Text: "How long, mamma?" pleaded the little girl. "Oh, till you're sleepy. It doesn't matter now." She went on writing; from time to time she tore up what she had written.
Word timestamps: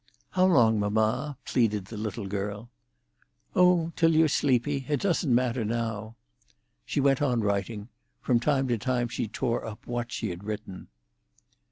"How 0.31 0.47
long, 0.47 0.79
mamma?" 0.79 1.37
pleaded 1.45 1.85
the 1.85 1.95
little 1.95 2.25
girl. 2.25 2.71
"Oh, 3.55 3.91
till 3.95 4.15
you're 4.15 4.27
sleepy. 4.27 4.87
It 4.89 5.01
doesn't 5.01 5.35
matter 5.35 5.63
now." 5.63 6.15
She 6.87 6.99
went 6.99 7.21
on 7.21 7.41
writing; 7.41 7.87
from 8.19 8.39
time 8.39 8.67
to 8.69 8.79
time 8.79 9.09
she 9.09 9.27
tore 9.27 9.63
up 9.63 9.85
what 9.85 10.11
she 10.11 10.31
had 10.31 10.43
written. 10.43 10.87